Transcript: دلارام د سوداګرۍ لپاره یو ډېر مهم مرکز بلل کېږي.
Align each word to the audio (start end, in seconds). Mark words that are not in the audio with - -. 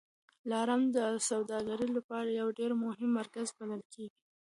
دلارام 0.43 0.81
د 0.95 0.97
سوداګرۍ 1.29 1.89
لپاره 1.97 2.29
یو 2.41 2.47
ډېر 2.59 2.71
مهم 2.83 3.09
مرکز 3.19 3.47
بلل 3.57 3.81
کېږي. 3.93 4.19